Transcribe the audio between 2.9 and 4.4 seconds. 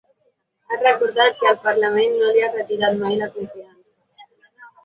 mai la confiança.